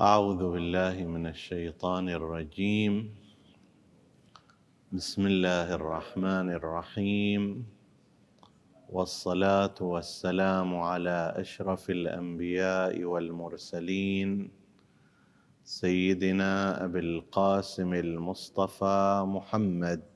أعوذ 0.00 0.50
بالله 0.50 1.06
من 1.06 1.26
الشيطان 1.26 2.08
الرجيم. 2.08 3.14
بسم 4.92 5.26
الله 5.26 5.74
الرحمن 5.74 6.50
الرحيم. 6.50 7.66
والصلاة 8.90 9.74
والسلام 9.80 10.76
على 10.76 11.34
أشرف 11.36 11.90
الأنبياء 11.90 13.04
والمرسلين. 13.04 14.50
سيدنا 15.64 16.84
أبي 16.84 16.98
القاسم 16.98 17.94
المصطفى 17.94 19.24
محمد. 19.26 20.13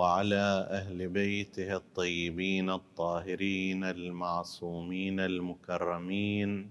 وعلى 0.00 0.68
أهل 0.70 1.08
بيته 1.08 1.76
الطيبين 1.76 2.70
الطاهرين 2.70 3.84
المعصومين 3.84 5.20
المكرمين. 5.20 6.70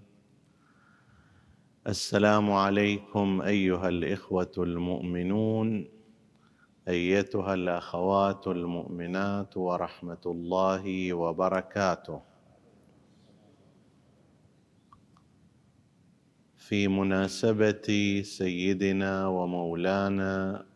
السلام 1.86 2.52
عليكم 2.52 3.42
أيها 3.42 3.88
الإخوة 3.88 4.52
المؤمنون 4.58 5.88
أيتها 6.88 7.54
الأخوات 7.54 8.46
المؤمنات 8.46 9.56
ورحمة 9.56 10.24
الله 10.26 11.14
وبركاته. 11.14 12.20
في 16.56 16.88
مناسبة 16.88 17.88
سيدنا 18.22 19.26
ومولانا 19.26 20.69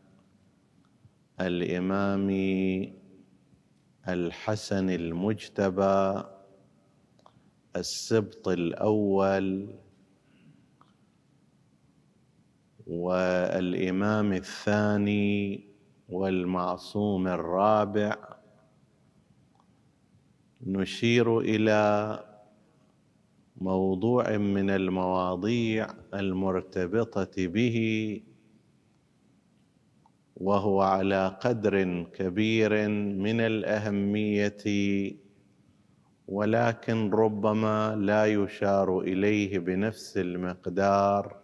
الامام 1.41 2.31
الحسن 4.09 4.91
المجتبى 4.91 6.23
السبط 7.77 8.49
الأول 8.49 9.75
والإمام 12.87 14.33
الثاني 14.33 15.65
والمعصوم 16.09 17.27
الرابع. 17.27 18.17
نشير 20.67 21.39
إلى 21.41 22.21
موضوع 23.57 24.37
من 24.37 24.71
المواضيع 24.71 25.87
المرتبطة 26.15 27.47
به 27.47 27.77
وهو 30.37 30.81
على 30.83 31.39
قدر 31.41 32.03
كبير 32.03 32.89
من 32.89 33.41
الأهمية 33.41 34.65
ولكن 36.29 37.11
ربما 37.11 37.97
لا 37.97 38.27
يشار 38.27 39.01
إليه 39.01 39.59
بنفس 39.59 40.19
المقدار 40.19 41.37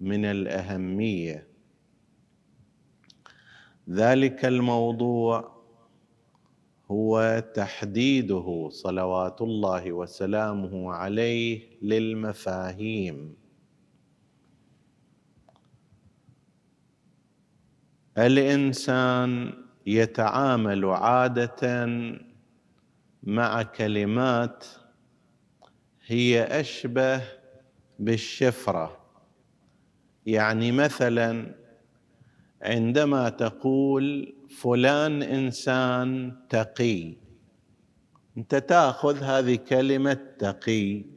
من 0.00 0.24
الأهمية. 0.24 1.46
ذلك 3.90 4.44
الموضوع 4.44 5.54
هو 6.90 7.44
تحديده 7.54 8.68
صلوات 8.70 9.42
الله 9.42 9.92
وسلامه 9.92 10.92
عليه 10.92 11.62
للمفاهيم. 11.82 13.43
الإنسان 18.18 19.52
يتعامل 19.86 20.84
عادة 20.84 21.86
مع 23.22 23.62
كلمات 23.62 24.64
هي 26.06 26.42
أشبه 26.60 27.22
بالشفرة. 27.98 29.00
يعني 30.26 30.72
مثلا 30.72 31.54
عندما 32.62 33.28
تقول 33.28 34.34
فلان 34.60 35.22
إنسان 35.22 36.36
تقي 36.48 37.16
أنت 38.36 38.54
تأخذ 38.54 39.22
هذه 39.22 39.54
كلمة 39.54 40.18
تقي. 40.38 41.13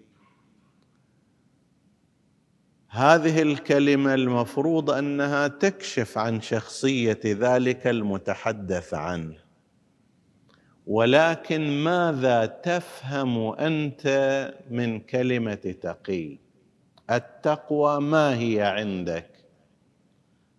هذه 2.89 3.41
الكلمة 3.41 4.13
المفروض 4.13 4.91
أنها 4.91 5.47
تكشف 5.47 6.17
عن 6.17 6.41
شخصية 6.41 7.19
ذلك 7.25 7.87
المتحدث 7.87 8.93
عنه. 8.93 9.35
ولكن 10.87 11.83
ماذا 11.83 12.45
تفهم 12.45 13.47
أنت 13.47 14.07
من 14.71 14.99
كلمة 14.99 15.75
تقي؟ 15.81 16.37
التقوى 17.11 18.01
ما 18.01 18.39
هي 18.39 18.61
عندك؟ 18.61 19.29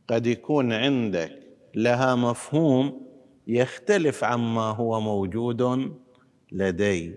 قد 0.08 0.26
يكون 0.26 0.72
عندك 0.72 1.42
لها 1.74 2.14
مفهوم 2.14 3.06
يختلف 3.46 4.24
عما 4.24 4.70
هو 4.70 5.00
موجود 5.00 5.92
لدي. 6.52 7.14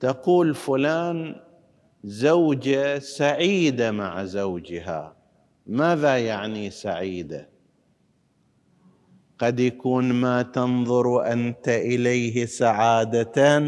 تقول 0.00 0.54
فلان 0.54 1.47
زوجة 2.04 2.98
سعيدة 2.98 3.90
مع 3.90 4.24
زوجها. 4.24 5.16
ماذا 5.66 6.18
يعني 6.18 6.70
سعيدة؟ 6.70 7.48
قد 9.38 9.60
يكون 9.60 10.12
ما 10.12 10.42
تنظر 10.42 11.32
أنت 11.32 11.68
إليه 11.68 12.46
سعادة 12.46 13.58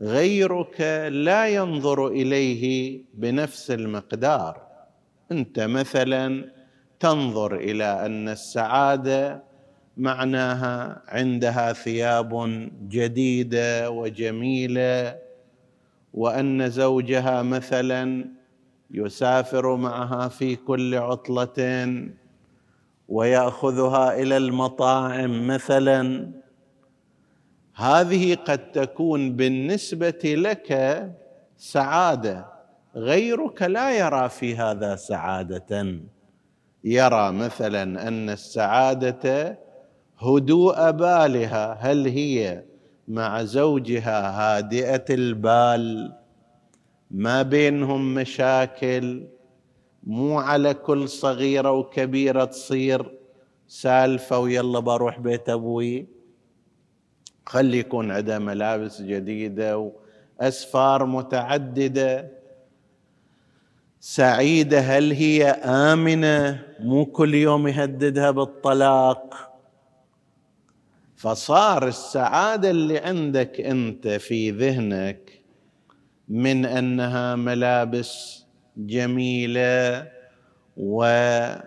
غيرك 0.00 0.80
لا 1.10 1.48
ينظر 1.48 2.08
إليه 2.08 3.02
بنفس 3.14 3.70
المقدار. 3.70 4.66
أنت 5.32 5.60
مثلا 5.60 6.52
تنظر 7.00 7.56
إلى 7.56 8.06
أن 8.06 8.28
السعادة 8.28 9.42
معناها 9.96 11.02
عندها 11.08 11.72
ثياب 11.72 12.70
جديدة 12.88 13.90
وجميلة 13.90 15.18
وأن 16.14 16.70
زوجها 16.70 17.42
مثلا 17.42 18.28
يسافر 18.90 19.76
معها 19.76 20.28
في 20.28 20.56
كل 20.56 20.94
عطله 20.94 22.08
ويأخذها 23.08 24.22
إلى 24.22 24.36
المطاعم 24.36 25.46
مثلا. 25.46 26.30
هذه 27.74 28.34
قد 28.34 28.72
تكون 28.72 29.36
بالنسبة 29.36 30.22
لك 30.24 30.70
سعادة 31.56 32.46
غيرك 32.96 33.62
لا 33.62 33.98
يرى 33.98 34.28
في 34.28 34.56
هذا 34.56 34.96
سعادة. 34.96 36.00
يرى 36.84 37.32
مثلا 37.32 38.08
أن 38.08 38.30
السعادة 38.30 39.58
هدوء 40.18 40.90
بالها. 40.90 41.72
هل 41.80 42.06
هي 42.06 42.62
مع 43.10 43.42
زوجها 43.42 44.30
هادئة 44.30 45.04
البال 45.10 46.12
ما 47.10 47.42
بينهم 47.42 48.14
مشاكل 48.14 49.26
مو 50.04 50.38
على 50.38 50.74
كل 50.74 51.08
صغيرة 51.08 51.70
وكبيرة 51.70 52.44
تصير 52.44 53.18
سالفة 53.68 54.38
ويلا 54.38 54.78
بروح 54.78 55.18
بيت 55.18 55.48
أبوي. 55.48 56.06
خلي 57.46 57.78
يكون 57.78 58.10
عندها 58.10 58.38
ملابس 58.38 59.02
جديدة 59.02 59.92
وأسفار 60.40 61.06
متعددة. 61.06 62.30
سعيدة 64.00 64.80
هل 64.80 65.12
هي 65.12 65.44
آمنة؟ 65.64 66.62
مو 66.80 67.06
كل 67.06 67.34
يوم 67.34 67.68
يهددها 67.68 68.30
بالطلاق. 68.30 69.49
فصار 71.20 71.88
السعادة 71.88 72.70
اللي 72.70 72.98
عندك 72.98 73.60
أنت 73.60 74.08
في 74.08 74.50
ذهنك 74.50 75.42
من 76.28 76.66
أنها 76.66 77.36
ملابس 77.36 78.44
جميلة 78.76 80.08
ومثلا 80.76 81.62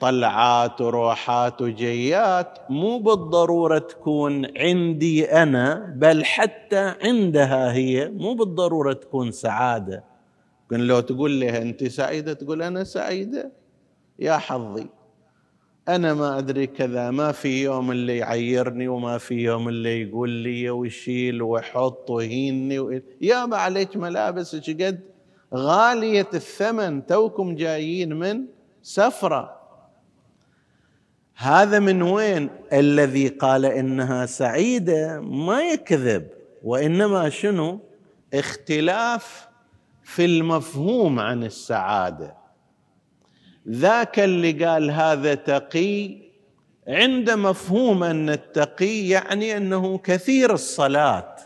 طلعات 0.00 0.80
وروحات 0.80 1.62
وجيات 1.62 2.58
مو 2.70 2.98
بالضرورة 2.98 3.78
تكون 3.78 4.58
عندي 4.58 5.32
أنا 5.32 5.94
بل 5.96 6.24
حتى 6.24 6.94
عندها 7.02 7.72
هي 7.72 8.08
مو 8.08 8.34
بالضرورة 8.34 8.92
تكون 8.92 9.30
سعادة. 9.30 10.04
لو 10.70 11.00
تقول 11.00 11.40
لها 11.40 11.62
أنت 11.62 11.84
سعيدة 11.84 12.32
تقول 12.32 12.62
أنا 12.62 12.84
سعيدة. 12.84 13.52
يا 14.18 14.36
حظي. 14.36 14.95
أنا 15.88 16.14
ما 16.14 16.38
أدري 16.38 16.66
كذا 16.66 17.10
ما 17.10 17.32
في 17.32 17.62
يوم 17.62 17.90
اللي 17.90 18.16
يعيرني 18.16 18.88
وما 18.88 19.18
في 19.18 19.34
يوم 19.34 19.68
اللي 19.68 20.02
يقول 20.02 20.30
لي 20.30 20.70
ويشيل 20.70 21.42
ويحط 21.42 22.10
ويهيني 22.10 22.78
و... 22.78 23.00
يابا 23.20 23.56
عليك 23.56 23.96
ملابس 23.96 24.56
قد؟ 24.56 25.00
غالية 25.54 26.28
الثمن 26.34 27.06
توكم 27.06 27.54
جايين 27.54 28.12
من 28.12 28.44
سفرة. 28.82 29.56
هذا 31.36 31.78
من 31.78 32.02
وين؟ 32.02 32.50
الذي 32.72 33.28
قال 33.28 33.64
إنها 33.64 34.26
سعيدة 34.26 35.20
ما 35.20 35.62
يكذب 35.62 36.26
وإنما 36.62 37.28
شنو؟ 37.28 37.80
اختلاف 38.34 39.48
في 40.02 40.24
المفهوم 40.24 41.20
عن 41.20 41.44
السعادة. 41.44 42.45
ذاك 43.70 44.18
اللي 44.20 44.64
قال 44.64 44.90
هذا 44.90 45.34
تقي 45.34 46.16
عند 46.88 47.30
مفهوم 47.30 48.04
أن 48.04 48.30
التقي 48.30 49.08
يعني 49.08 49.56
أنه 49.56 49.98
كثير 49.98 50.52
الصلاة. 50.52 51.36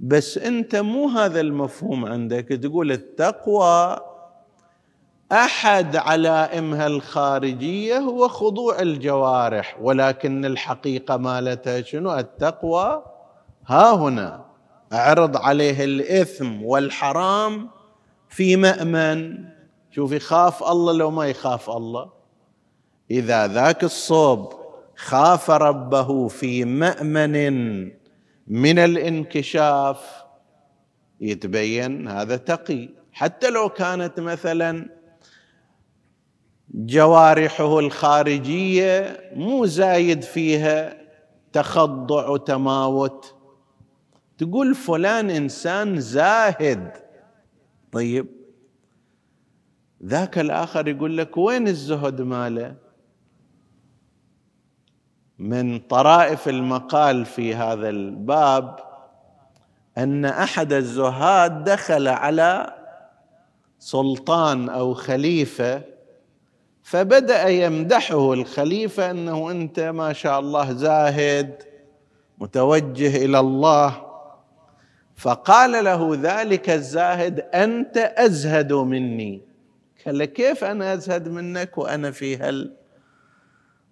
بس 0.00 0.38
أنت 0.38 0.76
مو 0.76 1.08
هذا 1.08 1.40
المفهوم 1.40 2.04
عندك. 2.04 2.48
تقول 2.48 2.92
التقوى 2.92 3.98
أحد 5.32 5.96
علائمها 5.96 6.86
الخارجية 6.86 7.98
هو 7.98 8.28
خضوع 8.28 8.80
الجوارح 8.80 9.78
ولكن 9.80 10.44
الحقيقة 10.44 11.16
مالتها 11.16 11.82
شنو 11.82 12.18
التقوى 12.18 13.04
ها 13.66 13.94
هنا. 13.94 14.44
أعرض 14.92 15.36
عليه 15.36 15.84
الإثم 15.84 16.62
والحرام 16.62 17.70
في 18.28 18.56
مأمن. 18.56 19.44
شوف 19.94 20.12
يخاف 20.12 20.62
الله 20.62 20.92
لو 20.92 21.10
ما 21.10 21.26
يخاف 21.26 21.70
الله. 21.70 22.12
إذا 23.10 23.46
ذاك 23.46 23.84
الصوب 23.84 24.52
خاف 24.96 25.50
ربه 25.50 26.28
في 26.28 26.64
مأمن 26.64 27.84
من 28.46 28.78
الانكشاف 28.78 30.24
يتبين 31.20 32.08
هذا 32.08 32.36
تقي. 32.36 32.88
حتى 33.12 33.50
لو 33.50 33.68
كانت 33.68 34.20
مثلا 34.20 34.88
جوارحه 36.74 37.78
الخارجية 37.78 39.20
مو 39.36 39.66
زايد 39.66 40.22
فيها 40.22 40.96
تخضع 41.52 42.28
وتماوت. 42.28 43.34
تقول 44.38 44.74
فلان 44.74 45.30
إنسان 45.30 46.00
زاهد. 46.00 46.92
طيب 47.92 48.41
ذاك 50.04 50.38
الآخر 50.38 50.88
يقول 50.88 51.18
لك 51.18 51.36
وين 51.36 51.68
الزهد 51.68 52.20
ماله؟ 52.20 52.74
من 55.38 55.78
طرائف 55.78 56.48
المقال 56.48 57.24
في 57.24 57.54
هذا 57.54 57.88
الباب 57.88 58.78
أن 59.98 60.24
أحد 60.24 60.72
الزهاد 60.72 61.64
دخل 61.64 62.08
على 62.08 62.74
سلطان 63.78 64.68
أو 64.68 64.94
خليفة 64.94 65.82
فبدأ 66.82 67.48
يمدحه 67.48 68.32
الخليفة 68.32 69.10
أنه 69.10 69.50
أنت 69.50 69.80
ما 69.80 70.12
شاء 70.12 70.40
الله 70.40 70.72
زاهد 70.72 71.62
متوجه 72.38 73.24
إلى 73.24 73.40
الله. 73.40 74.06
فقال 75.16 75.84
له 75.84 76.18
ذلك 76.22 76.70
الزاهد 76.70 77.40
أنت 77.40 77.96
أزهد 77.96 78.72
مني. 78.72 79.51
قال 80.06 80.24
كيف 80.24 80.64
أنا 80.64 80.94
أزهد 80.94 81.28
منك 81.28 81.78
وأنا 81.78 82.10
في 82.10 82.36
هال 82.36 82.72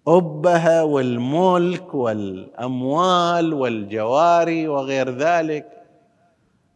أبها 0.07 0.83
والملك 0.83 1.95
والأموال 1.95 3.53
والجواري 3.53 4.67
وغير 4.67 5.09
ذلك؟ 5.17 5.81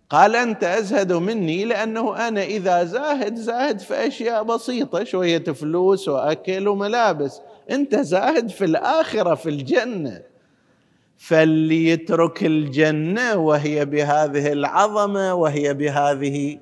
قال 0.09 0.35
أنت 0.35 0.63
أزهد 0.63 1.13
مني 1.13 1.65
لأنه 1.65 2.27
أنا 2.27 2.43
إذا 2.43 2.83
زاهد 2.83 3.35
زاهد 3.35 3.79
في 3.79 4.07
أشياء 4.07 4.43
بسيطة 4.43 5.03
شوية 5.03 5.43
فلوس 5.43 6.07
وأكل 6.07 6.67
وملابس. 6.67 7.41
أنت 7.71 7.95
زاهد 7.95 8.49
في 8.49 8.65
الآخرة 8.65 9.35
في 9.35 9.49
الجنة. 9.49 10.21
فاللي 11.17 11.89
يترك 11.89 12.43
الجنة 12.43 13.35
وهي 13.35 13.85
بهذه 13.85 14.51
العظمة 14.51 15.33
وهي 15.33 15.73
بهذه 15.73 16.59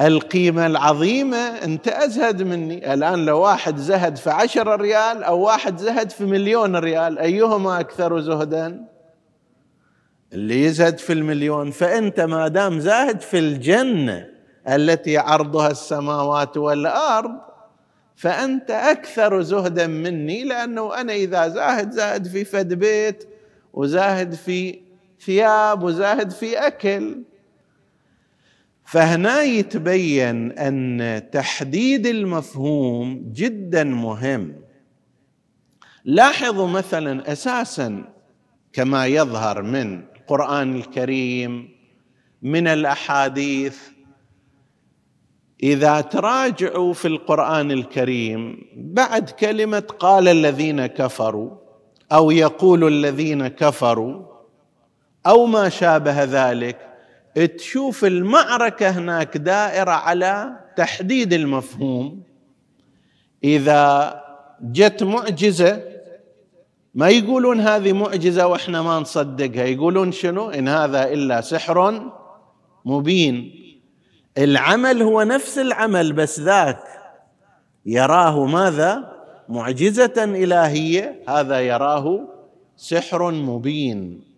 القيمة 0.00 0.66
العظيمة 0.66 1.36
أنت 1.36 1.88
أزهد 1.88 2.42
مني. 2.42 2.94
الآن 2.94 3.26
لو 3.26 3.40
واحد 3.40 3.76
زهد 3.76 4.16
في 4.16 4.30
عشر 4.30 4.80
ريال 4.80 5.22
أو 5.22 5.40
واحد 5.40 5.78
زهد 5.78 6.10
في 6.10 6.24
مليون 6.24 6.76
ريال 6.76 7.18
أيهما 7.18 7.80
أكثر 7.80 8.20
زهدا؟ 8.20 8.84
اللي 10.32 10.64
يزهد 10.64 10.98
في 10.98 11.12
المليون 11.12 11.70
فأنت 11.70 12.20
ما 12.20 12.48
دام 12.48 12.80
زاهد 12.80 13.20
في 13.20 13.38
الجنة 13.38 14.28
التي 14.68 15.18
عرضها 15.18 15.70
السماوات 15.70 16.56
والأرض 16.56 17.32
فأنت 18.16 18.70
أكثر 18.70 19.42
زهدا 19.42 19.86
مني 19.86 20.44
لأنه 20.44 21.00
أنا 21.00 21.12
إذا 21.12 21.48
زاهد 21.48 21.90
زاهد 21.90 22.26
في 22.28 22.44
فد 22.44 22.74
بيت 22.74 23.28
وزاهد 23.72 24.34
في 24.34 24.80
ثياب 25.24 25.82
وزاهد 25.82 26.30
في 26.30 26.66
أكل. 26.66 27.22
فهنا 28.84 29.42
يتبين 29.42 30.52
أن 30.52 31.22
تحديد 31.32 32.06
المفهوم 32.06 33.32
جدا 33.32 33.84
مهم. 33.84 34.56
لاحظوا 36.04 36.68
مثلا 36.68 37.32
أساسا 37.32 38.04
كما 38.72 39.06
يظهر 39.06 39.62
من 39.62 40.02
القرآن 40.16 40.76
الكريم 40.76 41.68
من 42.42 42.66
الأحاديث. 42.66 43.78
إذا 45.62 46.00
تراجعوا 46.00 46.92
في 46.92 47.08
القرآن 47.08 47.70
الكريم 47.70 48.58
بعد 48.76 49.30
كلمة 49.30 49.78
قال 49.98 50.28
الذين 50.28 50.86
كفروا 50.86 51.50
أو 52.12 52.30
يقول 52.30 52.88
الذين 52.88 53.48
كفروا 53.48 54.22
أو 55.26 55.46
ما 55.46 55.68
شابه 55.68 56.24
ذلك 56.24 56.91
تشوف 57.34 58.04
المعركة 58.04 58.90
هناك 58.90 59.36
دائرة 59.36 59.90
على 59.90 60.52
تحديد 60.76 61.32
المفهوم. 61.32 62.22
إذا 63.44 64.22
جت 64.62 65.02
معجزة 65.02 65.82
ما 66.94 67.08
يقولون 67.08 67.60
هذه 67.60 67.92
معجزة 67.92 68.46
وإحنا 68.46 68.82
ما 68.82 69.00
نصدقها 69.00 69.64
يقولون 69.64 70.12
شنو؟ 70.12 70.50
إن 70.50 70.68
هذا 70.68 71.12
إلا 71.12 71.40
سحر 71.40 72.10
مبين. 72.84 73.52
العمل 74.38 75.02
هو 75.02 75.22
نفس 75.22 75.58
العمل 75.58 76.12
بس 76.12 76.40
ذاك 76.40 76.82
يراه 77.86 78.46
ماذا؟ 78.46 79.12
معجزة 79.48 80.24
إلهية 80.24 81.22
هذا 81.28 81.60
يراه 81.60 82.28
سحر 82.76 83.30
مبين. 83.30 84.31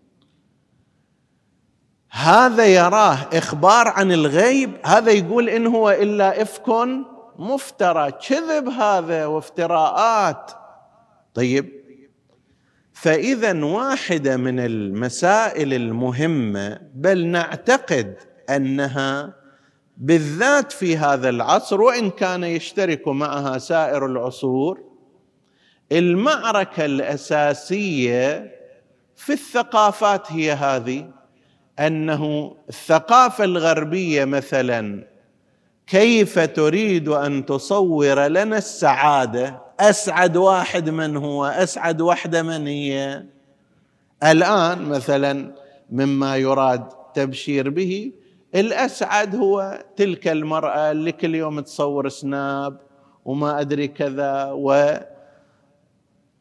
هذا 2.16 2.66
يراه 2.66 3.18
إخبار 3.32 3.88
عن 3.88 4.12
الغيب 4.12 4.70
هذا 4.84 5.12
يقول 5.12 5.48
إن 5.48 5.66
هو 5.66 5.90
إلا 5.90 6.42
إفك 6.42 6.68
مفترى. 7.38 8.12
كذب 8.28 8.68
هذا 8.68 9.26
وافتراءات. 9.26 10.50
طيب. 11.34 11.72
فإذا 12.92 13.64
واحدة 13.64 14.36
من 14.36 14.60
المسائل 14.60 15.74
المهمة 15.74 16.80
بل 16.94 17.26
نعتقد 17.26 18.18
أنها 18.50 19.34
بالذات 19.96 20.72
في 20.72 20.96
هذا 20.96 21.28
العصر 21.28 21.80
وإن 21.80 22.10
كان 22.10 22.44
يشترك 22.44 23.08
معها 23.08 23.58
سائر 23.58 24.06
العصور 24.06 24.80
المعركة 25.92 26.84
الأساسية 26.84 28.54
في 29.16 29.32
الثقافات 29.32 30.32
هي 30.32 30.52
هذه. 30.52 31.23
أنه 31.78 32.54
الثقافة 32.68 33.44
الغربية 33.44 34.24
مثلا 34.24 35.06
كيف 35.86 36.38
تريد 36.38 37.08
أن 37.08 37.46
تصور 37.46 38.26
لنا 38.26 38.58
السعادة؟ 38.58 39.60
أسعد 39.80 40.36
واحد 40.36 40.90
من 40.90 41.16
هو؟ 41.16 41.44
أسعد 41.44 42.00
وحدة 42.00 42.42
من 42.42 42.66
هي؟ 42.66 43.22
الآن 44.22 44.82
مثلا 44.82 45.54
مما 45.90 46.36
يراد 46.36 46.88
تبشير 47.14 47.70
به 47.70 48.12
الأسعد 48.54 49.36
هو 49.36 49.84
تلك 49.96 50.28
المرأة 50.28 50.90
اللي 50.90 51.12
كل 51.12 51.34
يوم 51.34 51.60
تصور 51.60 52.08
سناب 52.08 52.80
وما 53.24 53.60
أدري 53.60 53.88
كذا 53.88 54.50
و 54.52 54.94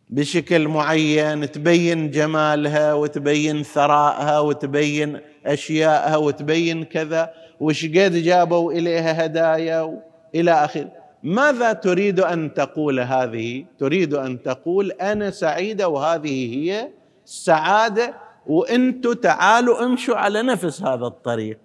بشكل 0.10 0.68
معين 0.68 1.52
تبين 1.52 2.12
جمالها 2.12 2.94
وتبين 2.94 3.64
ثرائها 3.64 4.40
وتبين 4.40 5.20
أشيائها 5.46 6.18
وتبين 6.18 6.84
كذا 6.84 7.34
وش 7.60 7.86
قد 7.86 8.14
جابوا 8.14 8.72
إليها 8.72 9.26
هدايا 9.26 10.02
إلى 10.36 10.52
اخره 10.52 11.04
ماذا 11.24 11.74
تريد 11.74 12.20
أن 12.20 12.54
تقول 12.54 13.00
هذه؟ 13.00 13.66
تريد 13.80 14.14
أن 14.14 14.44
تقول 14.44 14.92
أنا 14.92 15.32
سعيدة 15.32 15.88
وهذه 15.88 16.56
هي 16.56 16.90
السعاده 17.26 18.14
وأنتم 18.48 19.14
تعالوا 19.14 19.86
أمشوا 19.86 20.16
على 20.16 20.42
نفس 20.42 20.82
هذا 20.82 21.06
الطريق. 21.06 21.60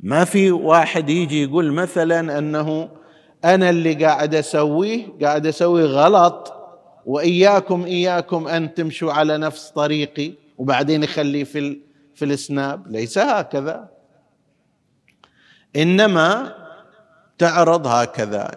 ما 0.00 0.24
في 0.24 0.50
واحد 0.50 1.10
يجي 1.10 1.42
يقول 1.42 1.72
مثلا 1.72 2.38
أنه 2.38 2.88
أنا 3.44 3.70
اللي 3.70 3.94
قاعد 4.04 4.34
أسويه 4.34 5.06
قاعد 5.22 5.46
أسوي 5.46 5.84
غلط. 5.84 6.55
وإياكم 7.06 7.84
إياكم 7.84 8.48
أن 8.48 8.74
تمشوا 8.74 9.12
على 9.12 9.38
نفس 9.38 9.70
طريقي 9.70 10.32
وبعدين 10.58 11.02
يخليه 11.02 11.44
في 11.44 11.80
في 12.14 12.24
السناب. 12.24 12.88
ليس 12.88 13.18
هكذا. 13.18 13.88
إنما 15.76 16.54
تعرض 17.38 17.86
هكذا. 17.86 18.50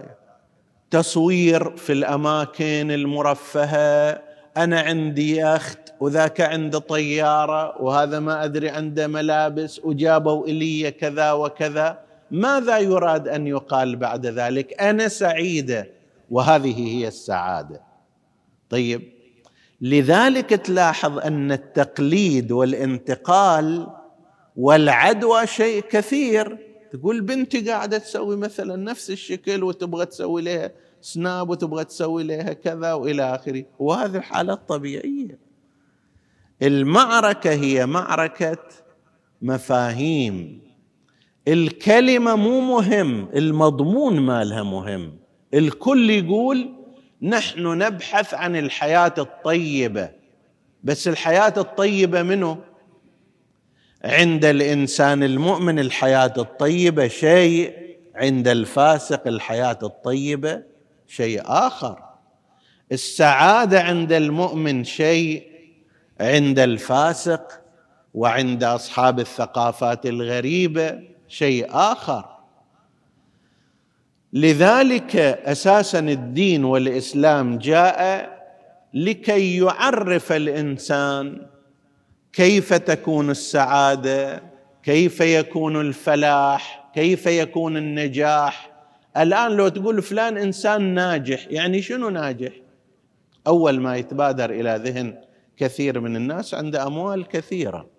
تصوير 0.92 1.76
في 1.78 1.94
الأماكن 1.94 2.92
المرفهة. 2.92 4.22
أنا 4.58 4.80
عندي 4.80 5.38
يخت 5.38 5.80
وذاك 6.00 6.42
عنده 6.42 6.80
طيارة 6.80 7.82
وهذا 7.82 8.20
ما 8.20 8.44
أدري 8.44 8.70
عنده 8.70 9.08
ملابس 9.08 9.80
وجابوا 9.84 10.48
إلي 10.48 10.92
كذا 10.92 11.32
وكذا. 11.32 12.00
ماذا 12.32 12.78
يراد 12.78 13.28
أن 13.28 13.48
يقال 13.48 13.96
بعد 13.96 14.26
ذلك؟ 14.26 14.82
أنا 14.82 15.08
سعيدة 15.08 15.88
وهذه 16.32 16.88
هي 16.88 17.08
السعادة. 17.08 17.89
طيب 18.70 19.02
لذلك 19.82 20.50
تلاحظ 20.50 21.20
أن 21.20 21.52
التقليد 21.52 22.52
والانتقال 22.52 23.88
والعدوى 24.56 25.48
شيء 25.48 25.82
كثير. 25.82 26.58
تقول 26.92 27.22
بنتي 27.22 27.70
قاعدة 27.70 27.98
تسوي 27.98 28.36
مثلا 28.36 28.76
نفس 28.76 29.10
الشكل 29.10 29.64
وتبغى 29.64 30.06
تسوي 30.06 30.42
لها 30.42 30.72
سناب 31.02 31.50
وتبغى 31.50 31.86
تسوي 31.86 32.24
لها 32.24 32.54
كذا 32.54 32.94
وإلى 32.94 33.36
آخره. 33.36 33.66
وهذه 33.80 34.18
الحالات 34.18 34.70
طبيعية. 34.70 35.40
المعركة 36.62 37.52
هي 37.52 37.86
معركة 37.86 38.58
مفاهيم. 39.42 40.62
الكلمة 41.48 42.36
مو 42.36 42.62
مهم 42.62 43.30
المضمون 43.36 44.20
مالها 44.20 44.64
مهم. 44.64 45.18
الكل 45.54 46.10
يقول 46.10 46.79
نحن 47.22 47.78
نبحث 47.78 48.34
عن 48.34 48.56
الحياة 48.56 49.14
الطيبة. 49.18 50.10
بس 50.84 51.08
الحياة 51.08 51.54
الطيبة 51.58 52.24
منه 52.24 52.58
عند 54.04 54.46
الإنسان 54.46 55.24
المؤمن 55.24 55.80
الحياة 55.80 56.34
الطيبة 56.38 57.08
شيء 57.08 57.74
عند 58.16 58.48
الفاسق 58.48 59.28
الحياة 59.28 59.80
الطيبة 59.84 60.64
شيء 61.08 61.42
آخر. 61.46 62.04
السعادة 62.92 63.82
عند 63.82 64.12
المؤمن 64.12 64.84
شيء 64.84 65.44
عند 66.20 66.60
الفاسق 66.60 67.62
وعند 68.14 68.64
أصحاب 68.64 69.20
الثقافات 69.20 70.06
الغريبة 70.06 71.00
شيء 71.28 71.68
آخر. 71.70 72.39
لذلك 74.34 75.16
أساسا 75.46 76.00
الدين 76.00 76.64
والإسلام 76.64 77.58
جاء 77.58 78.30
لكي 78.94 79.58
يعرف 79.58 80.32
الإنسان 80.32 81.46
كيف 82.34 82.74
تكون 82.74 83.30
السعادة 83.30 84.44
كيف 84.84 85.22
يكون 85.22 85.82
الفلاح 85.82 86.90
كيف 86.94 87.26
يكون 87.26 87.78
النجاح. 87.78 88.72
الآن 89.18 89.52
لو 89.52 89.68
تقول 89.68 90.02
فلان 90.02 90.38
إنسان 90.38 90.82
ناجح 90.82 91.48
يعني 91.50 91.82
شنو 91.82 92.10
ناجح؟ 92.10 92.52
أول 93.48 93.80
ما 93.80 93.98
يتبادر 93.98 94.50
إلى 94.50 94.82
ذهن 94.84 95.22
كثير 95.58 96.00
من 96.00 96.16
الناس 96.16 96.54
عنده 96.54 96.88
أموال 96.88 97.28
كثيرة 97.28 97.90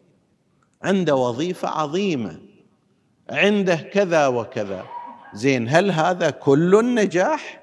عنده 0.83 1.17
وظيفة 1.17 1.69
عظيمة 1.69 2.39
عنده 3.31 3.77
كذا 3.77 4.27
وكذا. 4.27 4.85
زين 5.35 5.69
هل 5.69 5.91
هذا 5.91 6.31
كل 6.31 6.79
النجاح؟ 6.79 7.61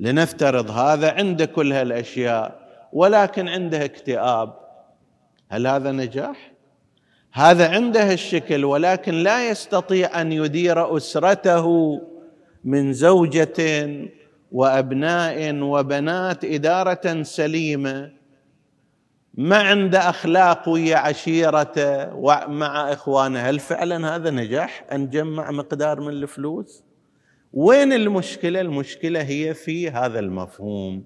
لنفترض 0.00 0.70
هذا 0.70 1.12
عنده 1.12 1.44
كل 1.44 1.72
هالأشياء 1.72 2.68
ولكن 2.92 3.48
عنده 3.48 3.84
اكتئاب. 3.84 4.54
هل 5.48 5.66
هذا 5.66 5.92
نجاح؟ 5.92 6.52
هذا 7.32 7.70
عنده 7.70 8.12
الشكل 8.12 8.64
ولكن 8.64 9.14
لا 9.14 9.48
يستطيع 9.50 10.20
أن 10.20 10.32
يدير 10.32 10.96
أسرته 10.96 12.00
من 12.64 12.92
زوجة 12.92 13.88
وأبناء 14.52 15.54
وبنات 15.54 16.44
إدارة 16.44 17.22
سليمة. 17.22 18.17
ما 19.34 19.56
عنده 19.56 20.08
أخلاق 20.10 20.68
ويا 20.68 20.96
عشيرته 20.96 22.14
ومع 22.14 22.92
إخوانه. 22.92 23.40
هل 23.40 23.58
فعلا 23.60 24.16
هذا 24.16 24.30
نجاح 24.30 24.84
أن 24.92 25.10
جمع 25.10 25.50
مقدار 25.50 26.00
من 26.00 26.08
الفلوس؟ 26.08 26.82
وين 27.52 27.92
المشكلة؟ 27.92 28.60
المشكلة 28.60 29.22
هي 29.22 29.54
في 29.54 29.90
هذا 29.90 30.18
المفهوم. 30.18 31.04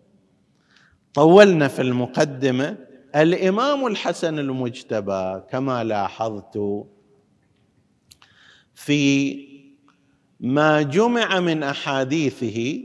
طولنا 1.15 1.69
في 1.69 1.83
المقدمة. 1.83 2.77
الإمام 3.17 3.87
الحسن 3.87 4.39
المجتبى 4.39 5.43
كما 5.51 5.85
لاحظت 5.85 6.59
في 8.75 9.39
ما 10.41 10.83
جمع 10.83 11.41
من 11.41 11.63
أحاديثه 11.63 12.85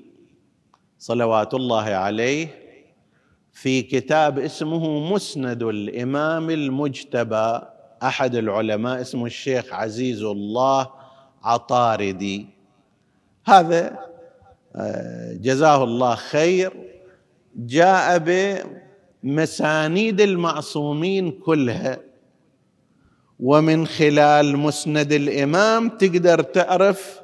صلوات 0.99 1.53
الله 1.53 1.83
عليه 1.83 2.66
في 3.61 3.81
كتاب 3.81 4.39
اسمه 4.39 5.13
مسند 5.13 5.63
الإمام 5.63 6.49
المجتبى 6.49 7.61
أحد 8.03 8.35
العلماء 8.35 9.01
اسمه 9.01 9.25
الشيخ 9.25 9.73
عزيز 9.73 10.23
الله 10.23 10.89
عطاردي. 11.43 12.47
هذا 13.45 13.99
آه، 14.75 15.33
جزاه 15.33 15.83
الله 15.83 16.15
خير 16.15 16.73
جاء 17.55 18.23
بمسانيد 19.23 20.21
المعصومين 20.21 21.31
كلها. 21.31 21.99
ومن 23.39 23.87
خلال 23.87 24.57
مسند 24.57 25.13
الإمام 25.13 25.89
تقدر 25.89 26.41
تعرف 26.41 27.21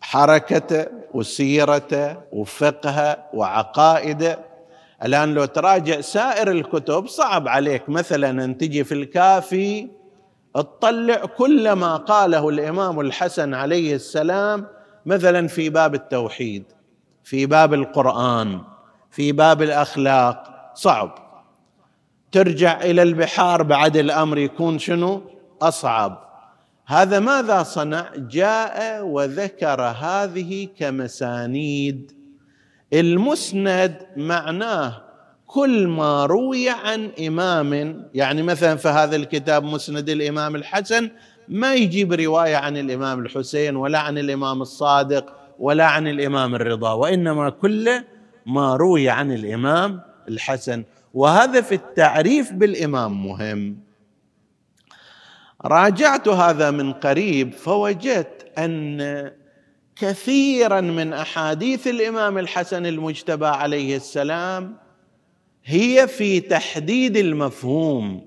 حركته 0.00 0.86
وسيرته 1.14 2.16
وفقهه 2.32 3.24
وعقائده. 3.34 4.47
الآن 5.04 5.34
لو 5.34 5.44
تراجع 5.44 6.00
سائر 6.00 6.50
الكتب 6.50 7.06
صعب 7.06 7.48
عليك 7.48 7.88
مثلا 7.88 8.44
أن 8.44 8.58
تجي 8.58 8.84
في 8.84 8.94
الكافي 8.94 9.88
تطلع 10.54 11.24
كل 11.24 11.72
ما 11.72 11.96
قاله 11.96 12.48
الإمام 12.48 13.00
الحسن 13.00 13.54
عليه 13.54 13.94
السلام 13.94 14.66
مثلا 15.06 15.48
في 15.48 15.70
باب 15.70 15.94
التوحيد 15.94 16.64
في 17.24 17.46
باب 17.46 17.74
القرآن 17.74 18.60
في 19.10 19.32
باب 19.32 19.62
الأخلاق. 19.62 20.70
صعب. 20.74 21.18
ترجع 22.32 22.80
إلى 22.80 23.02
البحار 23.02 23.62
بعد 23.62 23.96
الأمر 23.96 24.38
يكون 24.38 24.78
شنو؟ 24.78 25.22
أصعب. 25.62 26.28
هذا 26.86 27.20
ماذا 27.20 27.62
صنع؟ 27.62 28.10
جاء 28.16 29.04
وذكر 29.04 29.82
هذه 29.82 30.68
كمسانيد. 30.78 32.17
المسند 32.92 34.06
معناه 34.16 35.02
كل 35.46 35.86
ما 35.86 36.26
روي 36.26 36.70
عن 36.70 37.10
إمام. 37.26 38.04
يعني 38.14 38.42
مثلا 38.42 38.76
في 38.76 38.88
هذا 38.88 39.16
الكتاب 39.16 39.64
مسند 39.64 40.08
الإمام 40.08 40.56
الحسن 40.56 41.10
ما 41.48 41.74
يجيب 41.74 42.12
روايه 42.12 42.56
عن 42.56 42.76
الإمام 42.76 43.18
الحسين 43.20 43.76
ولا 43.76 43.98
عن 43.98 44.18
الإمام 44.18 44.62
الصادق 44.62 45.32
ولا 45.58 45.86
عن 45.86 46.08
الإمام 46.08 46.54
الرضا 46.54 46.92
وإنما 46.92 47.50
كله 47.50 48.04
ما 48.46 48.76
روي 48.76 49.08
عن 49.08 49.32
الإمام 49.32 50.00
الحسن. 50.28 50.84
وهذا 51.14 51.60
في 51.60 51.74
التعريف 51.74 52.52
بالإمام 52.52 53.26
مهم. 53.26 53.78
راجعت 55.64 56.28
هذا 56.28 56.70
من 56.70 56.92
قريب 56.92 57.52
فوجدت 57.52 58.46
أن 58.58 59.30
كثيرا 60.00 60.80
من 60.80 61.12
أحاديث 61.12 61.86
الإمام 61.86 62.38
الحسن 62.38 62.86
المجتبى 62.86 63.46
عليه 63.46 63.96
السلام 63.96 64.76
هي 65.64 66.08
في 66.08 66.40
تحديد 66.40 67.16
المفهوم. 67.16 68.26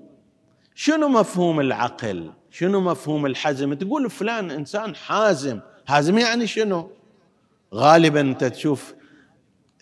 شنو 0.74 1.08
مفهوم 1.08 1.60
العقل؟ 1.60 2.32
شنو 2.50 2.80
مفهوم 2.80 3.26
الحزم؟ 3.26 3.74
تقول 3.74 4.10
فلان 4.10 4.50
إنسان 4.50 4.94
حازم. 4.94 5.60
حازم 5.86 6.18
يعني 6.18 6.46
شنو؟ 6.46 6.90
غالبا 7.74 8.20
أنت 8.20 8.44
تشوف 8.44 8.94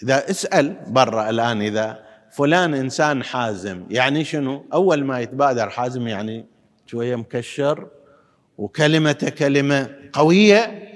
إذا 0.03 0.31
اسأل 0.31 0.77
برا 0.87 1.31
الآن 1.31 1.63
إذا 1.63 2.03
فلان 2.33 2.75
إنسان 2.75 3.23
حازم 3.23 3.85
يعني 3.91 4.25
شنو؟ 4.25 4.65
أول 4.73 5.05
ما 5.05 5.21
يتبادر 5.21 5.71
حازم 5.71 6.09
يعني 6.09 6.47
شوية 6.87 7.17
مكشر 7.17 7.89
وكلمته 8.59 9.29
كلمة 9.29 9.91
قوية 10.13 10.90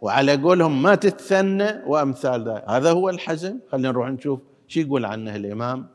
وعلى 0.00 0.36
قولهم 0.36 0.82
ما 0.82 0.94
تتثنى 0.94 1.82
وأمثال 1.86 2.48
ذلك. 2.48 2.64
هذا 2.68 2.90
هو 2.90 3.10
الحزن. 3.10 3.58
خلينا 3.72 3.88
نروح 3.90 4.08
نشوف 4.08 4.40
شو 4.68 4.80
يقول 4.80 5.04
عنه 5.04 5.36
الإمام 5.36 5.86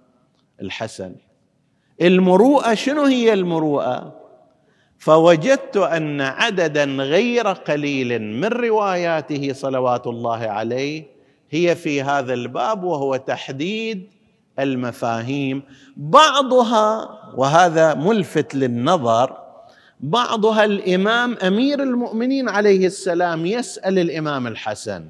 الحسن. 0.62 1.16
المروءة 2.02 2.74
شنو 2.74 3.04
هي 3.04 3.34
المروءة؟ 3.34 4.22
فوجدت 4.98 5.78
أن 5.78 6.22
عددا 6.22 6.84
غير 6.84 7.48
قليل 7.48 8.22
من 8.22 8.48
رواياته 8.48 9.54
صلوات 9.54 10.08
الله 10.08 10.38
عليه 10.38 11.06
هي 11.50 11.76
في 11.76 12.02
هذا 12.02 12.34
الباب 12.34 12.84
وهو 12.84 13.16
تحديد 13.16 14.10
المفاهيم. 14.60 15.64
بعضها 15.98 17.10
وهذا 17.36 17.94
ملفت 17.94 18.56
للنظر 18.56 19.41
بعضها 20.02 20.66
الإمام 20.66 21.38
أمير 21.38 21.84
المؤمنين 21.84 22.50
عليه 22.50 22.86
السلام 22.86 23.46
يسأل 23.46 24.00
الإمام 24.00 24.48
الحسن 24.48 25.10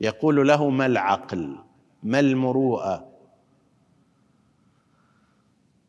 يقول 0.00 0.48
له 0.48 0.70
ما 0.70 0.86
العقل؟ 0.86 1.56
ما 2.02 2.20
المروءة؟ 2.20 3.08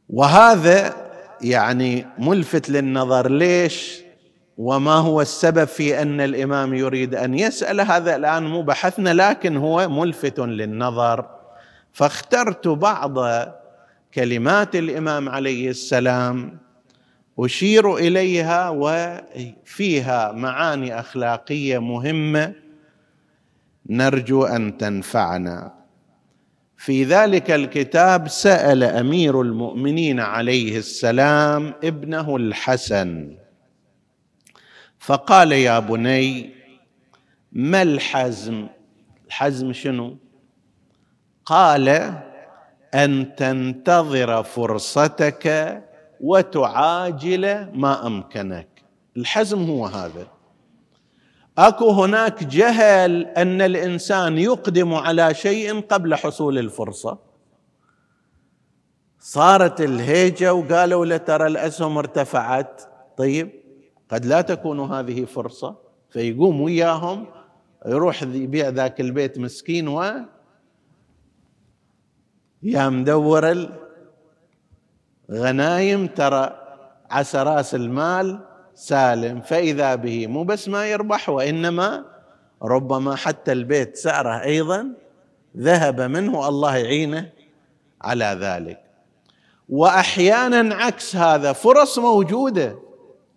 وهذا 0.10 0.96
يعني 1.42 2.06
ملفت 2.18 2.70
للنظر 2.70 3.32
ليش؟ 3.32 4.02
وما 4.58 4.94
هو 4.94 5.22
السبب 5.22 5.64
في 5.66 6.02
أن 6.02 6.22
الإمام 6.22 6.74
يريد 6.74 7.16
أن 7.16 7.34
يسأل؟ 7.40 7.82
هذا 7.82 8.16
الآن 8.16 8.44
مو 8.44 8.62
بحثنا 8.62 9.14
لكن 9.14 9.58
هو 9.58 9.90
ملفت 9.90 10.40
للنظر. 10.40 11.26
فاخترت 11.94 12.68
بعض 12.68 13.18
كلمات 14.14 14.76
الإمام 14.76 15.30
عليه 15.30 15.70
السلام 15.70 16.65
أشير 17.40 17.96
إليها 17.98 18.70
وفيها 18.70 20.32
معاني 20.32 21.00
أخلاقية 21.00 21.80
مهمة 21.80 22.54
نرجو 23.90 24.44
أن 24.44 24.78
تنفعنا. 24.78 25.74
في 26.78 27.04
ذلك 27.04 27.52
الكتاب 27.52 28.28
سأل 28.28 28.84
أمير 28.84 29.42
المؤمنين 29.42 30.20
عليه 30.20 30.78
السلام 30.78 31.74
ابنه 31.84 32.36
الحسن 32.36 33.38
فقال 35.00 35.52
يا 35.52 35.80
بني 35.80 36.52
ما 37.52 37.82
الحزم؟ 37.82 38.68
الحزم 39.28 39.74
شنو؟ 39.74 40.18
قال 41.46 41.90
أن 42.94 43.36
تنتظر 43.36 44.44
فرصتك 44.44 45.46
وتعاجل 46.22 47.72
ما 47.74 48.08
أمكنك. 48.08 48.84
الحزم 49.18 49.70
هو 49.70 49.86
هذا. 49.86 50.28
أكو 51.58 51.90
هناك 51.90 52.44
جهل 52.44 53.26
أن 53.26 53.62
الإنسان 53.62 54.38
يقدم 54.38 54.94
على 54.94 55.34
شيء 55.34 55.82
قبل 55.82 56.16
حصول 56.16 56.58
الفرصة. 56.58 57.18
صارت 59.20 59.82
الهيجة 59.82 60.54
وقالوا 60.54 61.06
له 61.06 61.18
ترى 61.18 61.48
الأسهم 61.48 61.98
ارتفعت. 61.98 62.82
طيب 63.18 63.52
قد 64.12 64.26
لا 64.26 64.42
تكون 64.42 64.80
هذه 64.80 65.26
فرصة. 65.26 65.76
فيقوم 66.10 66.62
وياهم 66.62 67.26
يروح 67.86 68.24
يبيع 68.24 68.70
ذاك 68.70 69.02
البيت 69.02 69.40
مسكين 69.40 69.88
و 69.88 70.04
يا 72.64 72.90
مدور 72.90 73.70
الغنايم 75.30 76.08
ترى 76.08 76.56
عسى 77.12 77.38
راس 77.38 77.76
المال 77.76 78.40
سالم 78.76 79.42
فإذا 79.42 79.96
به 79.96 80.28
مو 80.28 80.44
بس 80.44 80.68
ما 80.68 80.88
يربح 80.88 81.30
وإنما 81.30 82.06
ربما 82.64 83.16
حتى 83.16 83.52
البيت 83.52 83.98
سعره 83.98 84.44
أيضا 84.44 84.94
ذهب 85.58 86.02
منه 86.02 86.48
الله 86.48 86.78
يعينه 86.78 87.30
على 88.02 88.38
ذلك. 88.42 88.80
واحيانا 89.70 90.76
عكس 90.76 91.16
هذا 91.16 91.54
فرص 91.54 92.00
موجودة 92.00 92.76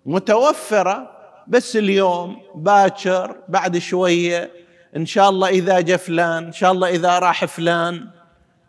متوفرة 0.06 1.10
بس 1.46 1.76
اليوم 1.76 2.36
باكر 2.54 3.36
بعد 3.48 3.78
شوية 3.78 4.50
إن 4.96 5.06
شاء 5.06 5.30
الله 5.30 5.48
إذا 5.48 5.80
جاء 5.80 5.96
فلان 5.96 6.44
إن 6.44 6.52
شاء 6.52 6.72
الله 6.72 6.88
إذا 6.88 7.18
راح 7.18 7.44
فلان 7.44 8.06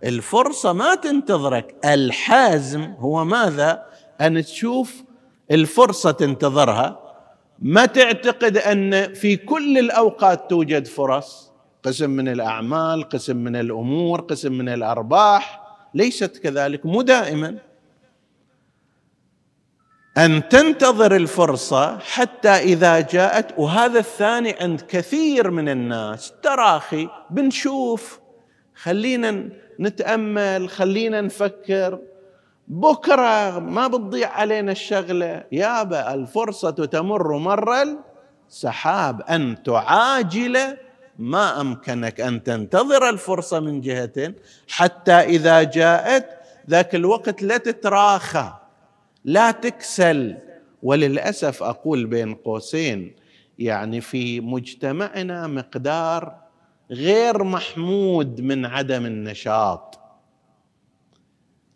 الفرصة 0.03 0.74
ما 0.74 0.96
تنتظرك. 0.96 1.75
الحازم 1.85 2.81
هو 2.81 3.25
ماذا؟ 3.25 3.85
أن 4.22 4.44
تشوف 4.44 5.03
الفرصة 5.51 6.12
تنتظرها. 6.12 7.00
ما 7.59 7.85
تعتقد 7.85 8.57
أن 8.57 9.14
في 9.14 9.35
كل 9.35 9.77
الأوقات 9.77 10.50
توجد 10.50 10.88
فرص؟ 10.88 11.51
قسم 11.83 12.09
من 12.09 12.27
الأعمال 12.27 13.09
قسم 13.09 13.38
من 13.38 13.55
الأمور 13.55 14.22
قسم 14.22 14.51
من 14.51 14.70
الأرباح. 14.70 15.62
ليست 15.94 16.38
كذلك. 16.38 16.85
مو 16.85 17.01
دائما. 17.01 17.57
أن 20.18 20.50
تنتظر 20.50 21.16
الفرصة 21.16 21.98
حتى 21.98 22.50
إذا 22.50 23.00
جاءت. 23.00 23.59
وهذا 23.59 24.00
الثاني 24.00 24.55
عند 24.62 24.81
كثير 24.81 25.51
من 25.51 25.70
الناس. 25.70 26.33
تراخي 26.44 27.09
بنشوف. 27.29 28.20
خلينا 28.75 29.50
نتأمل 29.79 30.70
خلينا 30.70 31.22
نفكر. 31.22 32.00
بكرة 32.68 33.59
ما 33.59 33.87
بتضيع 33.87 34.29
علينا 34.29 34.72
الشغلة. 34.72 35.44
يابا 35.51 36.13
الفرصة 36.13 36.72
تمر 36.72 37.37
مر 37.37 37.74
السحاب 38.50 39.22
ان 39.22 39.63
تعاجل 39.63 40.57
ما 41.20 41.61
أمكنك 41.61 42.22
أن 42.22 42.44
تنتظر 42.44 43.09
الفرصة 43.09 43.59
من 43.59 43.81
جهه 43.81 44.33
حتى 44.70 45.11
إذا 45.11 45.63
جاءت 45.63 46.25
ذاك 46.70 46.96
الوقت 46.96 47.44
لا 47.44 47.57
تتراخى 47.57 48.53
لا 49.25 49.51
تكسل. 49.51 50.37
وللأسف 50.83 51.63
أقول 51.63 52.05
بين 52.05 52.35
قوسين 52.35 53.15
يعني 53.59 54.01
في 54.01 54.39
مجتمعنا 54.39 55.48
مقدار 55.48 56.35
غير 56.91 57.43
محمود 57.43 58.41
من 58.41 58.65
عدم 58.65 59.05
النشاط. 59.05 59.99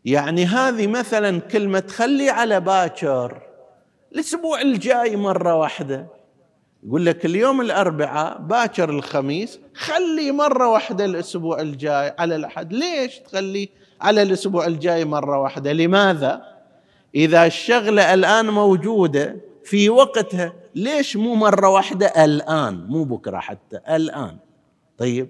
يعني 0.06 0.45
هذه 0.45 0.88
مثلا 0.88 1.39
كلمة 1.39 1.84
خلي 1.89 2.30
على 2.30 2.60
باكر 2.60 3.41
الأسبوع 4.12 4.62
الجاي 4.62 5.15
مرة 5.15 5.56
واحدة. 5.56 6.08
يقول 6.84 7.06
لك 7.06 7.26
اليوم 7.26 7.62
الأربعاء 7.62 8.41
باكر 8.41 8.89
الخميس 8.89 9.60
خلي 9.73 10.32
مرة 10.32 10.67
واحدة 10.67 11.06
الأسبوع 11.06 11.62
الجاي 11.62 12.13
على 12.19 12.36
الأحد. 12.36 12.73
ليش 12.73 13.19
تخلي 13.19 13.69
على 14.02 14.21
الأسبوع 14.21 14.67
الجاي 14.67 15.06
مرة 15.06 15.39
واحدة؟ 15.39 15.73
لماذا؟ 15.73 16.41
إذا 17.15 17.45
الشغلة 17.45 18.13
الآن 18.13 18.49
موجودة 18.49 19.36
في 19.63 19.89
وقتها 19.89 20.54
ليش 20.76 21.17
مو 21.17 21.36
مرة 21.36 21.69
واحدة؟ 21.69 22.08
الآن 22.08 22.86
مو 22.88 23.04
بكرة 23.04 23.39
حتى 23.39 23.80
الآن. 23.89 24.38
طيب. 25.04 25.28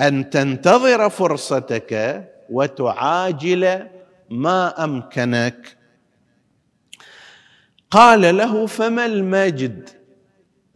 أن 0.00 0.30
تنتظر 0.30 1.10
فرصتك 1.10 2.24
وتعاجل 2.50 3.86
ما 4.30 4.84
أمكنك. 4.84 5.76
قال 7.90 8.36
له 8.36 8.66
فما 8.66 9.06
المجد؟ 9.06 9.88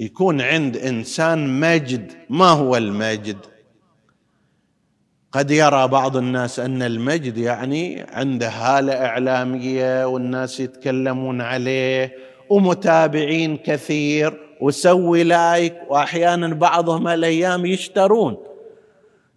يكون 0.00 0.40
عند 0.40 0.76
إنسان 0.76 1.60
مجد. 1.60 2.12
ما 2.30 2.48
هو 2.48 2.76
المجد؟ 2.76 3.38
قد 5.32 5.50
يرى 5.50 5.88
بعض 5.88 6.16
الناس 6.16 6.60
أن 6.60 6.82
المجد 6.82 7.38
يعني 7.38 8.06
عنده 8.08 8.48
هالة 8.48 8.92
إعلامية 8.92 10.06
والناس 10.06 10.60
يتكلمون 10.60 11.40
عليه 11.40 12.14
ومتابعين 12.50 13.56
كثير. 13.56 14.43
وسوي 14.64 15.24
لايك 15.24 15.76
واحيانا 15.88 16.54
بعضهم 16.54 17.08
الأيام 17.08 17.66
يشترون. 17.66 18.36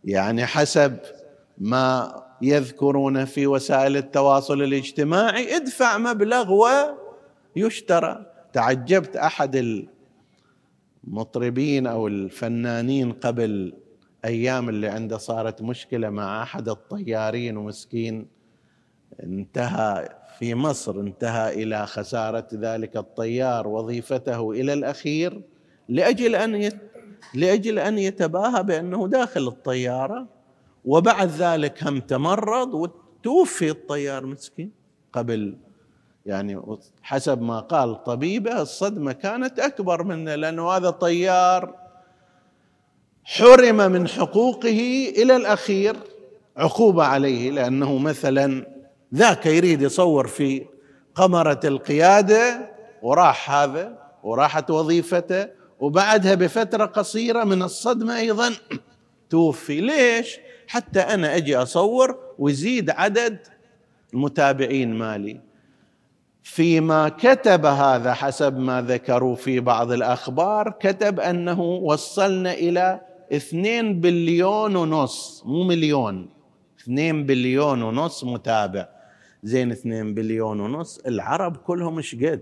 يعني 0.03 0.45
حسب 0.45 0.97
ما 1.57 2.13
يذكرون 2.41 3.25
في 3.25 3.47
وسائل 3.47 3.97
التواصل 3.97 4.61
الاجتماعي 4.61 5.55
ادفع 5.55 5.97
مبلغ 5.97 6.67
ويشترى. 7.55 8.25
تعجبت 8.53 9.15
أحد 9.15 9.85
المطربين 11.07 11.87
أو 11.87 12.07
الفنانين 12.07 13.11
قبل 13.11 13.73
أيام 14.25 14.69
اللي 14.69 14.87
عنده 14.87 15.17
صارت 15.17 15.61
مشكلة 15.61 16.09
مع 16.09 16.43
أحد 16.43 16.69
الطيارين 16.69 17.57
ومسكين 17.57 18.27
انتهى 19.23 20.09
في 20.39 20.55
مصر 20.55 20.99
انتهى 20.99 21.63
إلى 21.63 21.87
خسارة 21.87 22.47
ذلك 22.53 22.97
الطيار 22.97 23.67
وظيفته 23.67 24.51
إلى 24.51 24.73
الأخير 24.73 25.41
لأجل 25.89 26.35
أن 26.35 26.71
لأجل 27.33 27.79
أن 27.79 27.97
يتباهى 27.97 28.63
بأنه 28.63 29.07
داخل 29.07 29.47
الطيارة 29.47 30.27
وبعد 30.85 31.29
ذلك 31.29 31.83
هم 31.83 31.99
تمرض 31.99 32.73
وتوفي 32.73 33.69
الطيار 33.69 34.25
مسكين. 34.25 34.71
قبل 35.13 35.57
يعني 36.25 36.61
حسب 37.01 37.41
ما 37.41 37.59
قال 37.59 38.03
طبيبه 38.03 38.61
الصدمة 38.61 39.11
كانت 39.11 39.59
أكبر 39.59 40.03
منه 40.03 40.35
لأنه 40.35 40.69
هذا 40.69 40.89
طيار 40.89 41.75
حرم 43.23 43.77
من 43.77 44.07
حقوقه 44.07 45.13
إلى 45.17 45.35
الأخير 45.35 45.95
عقوبة 46.57 47.03
عليه 47.03 47.51
لأنه 47.51 47.97
مثلا 47.97 48.76
ذاك 49.15 49.45
يريد 49.45 49.81
يصور 49.81 50.27
في 50.27 50.65
قمرة 51.15 51.59
القيادة 51.63 52.71
وراح 53.01 53.51
هذا 53.51 53.97
وراحت 54.23 54.71
وظيفته 54.71 55.47
وبعدها 55.79 56.35
بفترة 56.35 56.85
قصيرة 56.85 57.43
من 57.43 57.61
الصدمة 57.61 58.17
أيضا 58.17 58.53
توفي. 59.29 59.81
ليش؟ 59.81 60.39
حتى 60.67 60.99
أنا 60.99 61.35
أجي 61.35 61.57
أصور 61.57 62.17
ويزيد 62.39 62.89
عدد 62.89 63.39
المتابعين 64.13 64.93
مالي. 64.93 65.41
فيما 66.43 67.09
كتب 67.09 67.65
هذا 67.65 68.13
حسب 68.13 68.57
ما 68.57 68.81
ذكروا 68.81 69.35
في 69.35 69.59
بعض 69.59 69.91
الأخبار 69.91 70.71
كتب 70.79 71.19
أنه 71.19 71.61
وصلنا 71.61 72.53
إلى 72.53 73.01
اثنين 73.33 74.01
بليون 74.01 74.75
ونص 74.75 75.43
مو 75.45 75.63
مليون 75.63 76.29
اثنين 76.81 77.25
بليون 77.25 77.81
ونص 77.81 78.23
متابع. 78.23 78.96
زين 79.43 79.71
اثنين 79.71 80.13
بليون 80.13 80.59
ونص 80.59 80.97
العرب 80.97 81.57
كلهم 81.57 81.97
إيش 81.97 82.15
قد؟ 82.15 82.41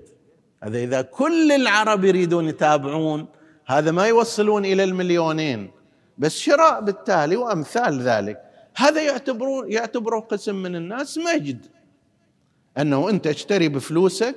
هذا 0.64 0.84
إذا 0.84 1.02
كل 1.02 1.52
العرب 1.52 2.06
يريدون 2.06 2.48
يتابعون 2.48 3.28
هذا 3.66 3.92
ما 3.92 4.08
يوصلون 4.08 4.66
إلى 4.66 4.84
المليونين. 4.84 5.72
بس 6.18 6.38
شراء 6.38 6.82
بالتالي 6.82 7.36
وأمثال 7.36 8.02
ذلك. 8.02 8.42
هذا 8.76 9.02
يعتبرون 9.02 9.72
يعتبره 9.72 10.20
قسم 10.20 10.56
من 10.56 10.76
الناس 10.76 11.18
مجد. 11.18 11.66
أنه 12.78 13.10
أنت 13.10 13.28
اشتري 13.28 13.70
بفلوسك 13.70 14.36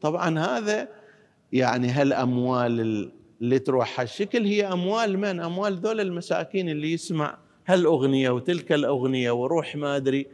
طبعا 0.00 0.38
هذا 0.38 0.88
يعني 1.52 1.88
هالأموال 1.88 3.10
اللي 3.40 3.58
تروح 3.58 4.00
هالشكل 4.00 4.44
هي 4.44 4.72
أموال 4.72 5.18
من؟ 5.18 5.40
أموال 5.40 5.76
ذول 5.76 6.00
المساكين 6.00 6.68
اللي 6.68 6.92
يسمع 6.92 7.38
هالأغنية 7.66 8.30
وتلك 8.30 8.72
الأغنية 8.72 9.30
وروح 9.30 9.76
ما 9.76 9.96
أدري 9.96 10.26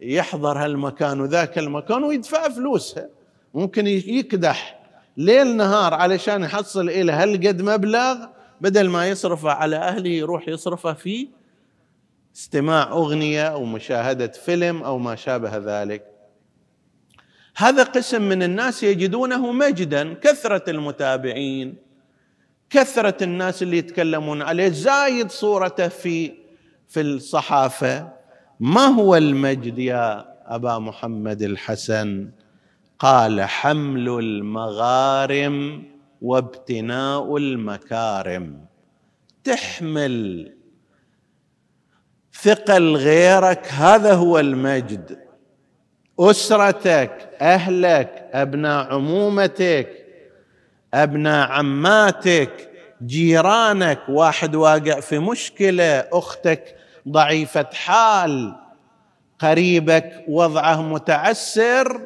يحضر 0.00 0.58
هالمكان 0.58 1.20
وذاك 1.20 1.58
المكان 1.58 2.04
ويدفع 2.04 2.48
فلوسها. 2.48 3.08
ممكن 3.54 3.86
يكدح 3.86 4.80
ليل 5.16 5.56
نهار 5.56 5.94
علشان 5.94 6.42
يحصل 6.42 6.88
إلى 6.88 7.12
هالقد 7.12 7.62
مبلغ 7.62 8.16
بدل 8.60 8.88
ما 8.88 9.08
يصرفه 9.08 9.50
على 9.50 9.76
أهله 9.76 10.10
يروح 10.10 10.48
يصرفه 10.48 10.92
في 10.92 11.28
استماع 12.36 12.92
أغنية 12.92 13.48
أو 13.48 13.64
مشاهدة 13.64 14.26
فيلم 14.26 14.82
أو 14.82 14.98
ما 14.98 15.14
شابه 15.14 15.56
ذلك. 15.56 16.06
هذا 17.56 17.82
قسم 17.82 18.22
من 18.22 18.42
الناس 18.42 18.82
يجدونه 18.82 19.52
مجدا 19.52 20.14
كثرة 20.14 20.70
المتابعين 20.70 21.74
كثرة 22.70 23.24
الناس 23.24 23.62
اللي 23.62 23.78
يتكلمون 23.78 24.42
عليه 24.42 24.68
زايد 24.68 25.30
صورته 25.30 25.88
في 25.88 26.32
في 26.88 27.00
الصحافة. 27.00 28.15
ما 28.60 28.86
هو 28.86 29.16
المجد 29.16 29.78
يا 29.78 30.24
أبا 30.46 30.78
محمد 30.78 31.42
الحسن؟ 31.42 32.30
قال 32.98 33.42
حمل 33.42 34.08
المغارم 34.08 35.84
وابتناء 36.22 37.36
المكارم. 37.36 38.64
تحمل 39.44 40.52
ثقل 42.42 42.96
غيرك 42.96 43.66
هذا 43.66 44.14
هو 44.14 44.38
المجد. 44.38 45.18
أسرتك 46.20 47.30
أهلك 47.40 48.30
أبناء 48.32 48.94
عمومتك 48.94 50.06
أبناء 50.94 51.48
عماتك 51.48 52.70
جيرانك. 53.06 54.00
واحد 54.08 54.54
واقع 54.54 55.00
في 55.00 55.18
مشكلة 55.18 55.98
أختك 55.98 56.75
ضعيفة 57.08 57.66
حال 57.72 58.54
قريبك 59.38 60.24
وضعه 60.28 60.82
متعسر 60.82 62.00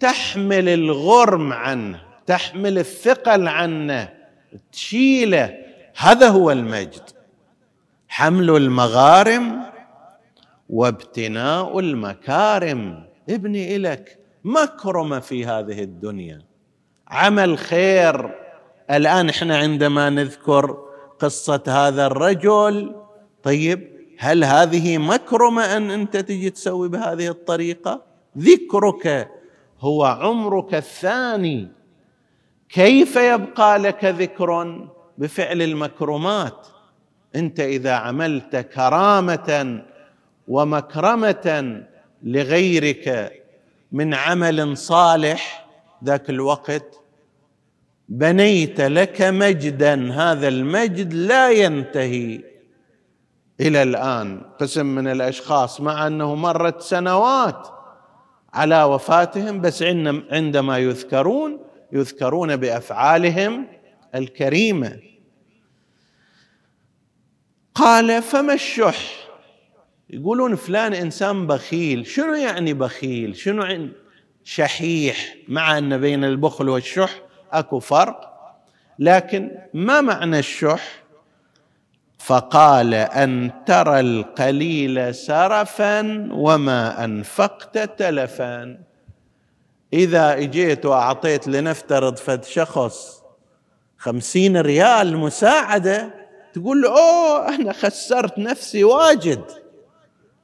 تحمل 0.00 0.68
الغرم 0.68 1.52
عنه 1.52 2.00
تحمل 2.26 2.78
الثقل 2.78 3.48
عنه 3.48 4.08
تشيله. 4.72 5.56
هذا 5.96 6.28
هو 6.28 6.50
المجد. 6.50 7.10
حمل 8.08 8.50
المغارم 8.50 9.62
وابتناء 10.70 11.78
المكارم. 11.78 13.04
ابني 13.28 13.76
إلك 13.76 14.18
مكرمه 14.44 15.18
في 15.18 15.46
هذه 15.46 15.82
الدنيا. 15.82 16.42
عمل 17.08 17.58
خير. 17.58 18.34
الآن 18.90 19.28
إحنا 19.28 19.58
عندما 19.58 20.10
نذكر 20.10 20.78
قصة 21.18 21.62
هذا 21.68 22.06
الرجل 22.06 22.94
طيب 23.42 23.89
هل 24.22 24.44
هذه 24.44 24.98
مكرمة 24.98 25.76
أن 25.76 25.90
أنت 25.90 26.16
تجي 26.16 26.50
تسوي 26.50 26.88
بهذه 26.88 27.28
الطريقة؟ 27.28 28.02
ذكرك 28.38 29.28
هو 29.80 30.04
عمرك 30.04 30.74
الثاني. 30.74 31.68
كيف 32.68 33.16
يبقى 33.16 33.78
لك 33.78 34.04
ذكر 34.04 34.88
بفعل 35.18 35.62
المكرمات؟ 35.62 36.66
أنت 37.36 37.60
إذا 37.60 37.92
عملت 37.92 38.56
كرامة 38.56 39.82
ومكرمة 40.48 41.82
لغيرك 42.22 43.32
من 43.92 44.14
عمل 44.14 44.76
صالح 44.76 45.68
ذاك 46.04 46.30
الوقت 46.30 47.00
بنيت 48.08 48.80
لك 48.80 49.22
مجدا. 49.22 50.12
هذا 50.12 50.48
المجد 50.48 51.14
لا 51.14 51.50
ينتهي. 51.50 52.50
إلى 53.60 53.82
الآن 53.82 54.40
قسم 54.60 54.86
من 54.86 55.08
الأشخاص 55.08 55.80
مع 55.80 56.06
أنه 56.06 56.34
مرت 56.34 56.80
سنوات 56.80 57.68
على 58.52 58.82
وفاتهم 58.82 59.60
بس 59.60 59.82
عندما 60.32 60.78
يذكرون 60.78 61.60
يذكرون 61.92 62.56
بأفعالهم 62.56 63.66
الكريمة. 64.14 64.98
قال 67.74 68.22
فما 68.22 68.54
الشح؟ 68.54 69.28
يقولون 70.10 70.54
فلان 70.54 70.94
إنسان 70.94 71.46
بخيل. 71.46 72.06
شنو 72.06 72.34
يعني 72.34 72.74
بخيل؟ 72.74 73.36
شنو 73.36 73.88
شحيح 74.44 75.36
مع 75.48 75.78
أن 75.78 75.98
بين 75.98 76.24
البخل 76.24 76.68
والشح 76.68 77.22
أكو 77.52 77.78
فرق 77.78 78.30
لكن 78.98 79.50
ما 79.74 80.00
معنى 80.00 80.38
الشح؟ 80.38 80.99
فقال 82.24 82.94
أن 82.94 83.50
ترى 83.66 84.00
القليل 84.00 85.14
سرفا 85.14 86.28
وما 86.32 87.04
أنفقت 87.04 87.78
تلفا. 87.78 88.78
إذا 89.92 90.32
إجيت 90.32 90.86
وأعطيت 90.86 91.48
لنفترض 91.48 92.16
فد 92.16 92.44
شخص 92.44 93.22
خمسين 93.98 94.56
ريال 94.56 95.16
مساعدة 95.16 96.14
تقول 96.52 96.82
له 96.82 96.88
أوه 96.88 97.54
أنا 97.54 97.72
خسرت 97.72 98.38
نفسي 98.38 98.84
واجد. 98.84 99.44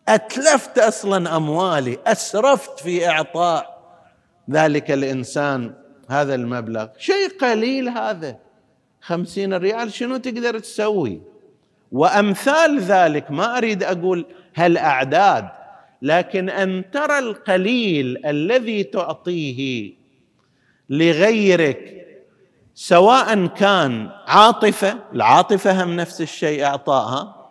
أتلفت 0.08 0.78
أصلا 0.78 1.36
أموالي 1.36 1.98
أسرفت 2.06 2.80
في 2.80 3.08
إعطاء. 3.08 3.76
ذلك 4.50 4.90
الإنسان 4.90 5.74
هذا 6.10 6.34
المبلغ. 6.34 6.88
شيء 6.98 7.38
قليل 7.40 7.88
هذا. 7.88 8.36
خمسين 9.00 9.54
ريال 9.54 9.92
شنو 9.92 10.16
تقدر 10.16 10.58
تسوي؟ 10.58 11.35
وأمثال 11.92 12.80
ذلك 12.80 13.30
ما 13.30 13.58
أريد 13.58 13.82
أقول 13.82 14.26
هالأعداد 14.54 15.48
لكن 16.02 16.50
أن 16.50 16.84
ترى 16.92 17.18
القليل 17.18 18.26
الذي 18.26 18.84
تعطيه 18.84 19.92
لغيرك 20.90 22.06
سواء 22.74 23.46
كان 23.46 24.10
عاطفة 24.26 24.98
العاطفة 25.12 25.84
هم 25.84 25.96
نفس 25.96 26.20
الشيء 26.20 26.64
اعطائها 26.64 27.50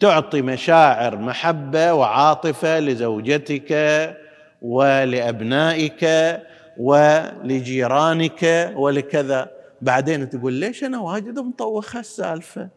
تعطي 0.00 0.42
مشاعر 0.42 1.16
محبة 1.16 1.94
وعاطفة 1.94 2.80
لزوجتك 2.80 3.72
ولأبنائك 4.62 6.06
ولجيرانك 6.78 8.72
ولكذا. 8.76 9.50
بعدين 9.82 10.30
تقول 10.30 10.52
ليش 10.52 10.84
أنا 10.84 11.00
واجد 11.00 11.38
مطوخ 11.38 11.96
السالفة؟ 11.96 12.68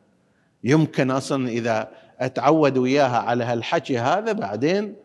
يمكن 0.63 1.11
أصلا 1.11 1.49
إذا 1.49 1.87
أتعود 2.19 2.77
وياها 2.77 3.17
على 3.17 3.43
هالحكي 3.43 3.97
هذا 3.97 4.31
بعدين 4.31 4.95